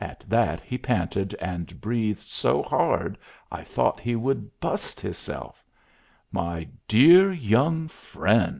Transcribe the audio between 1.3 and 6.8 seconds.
and breathed so hard I thought he would bust hisself. "My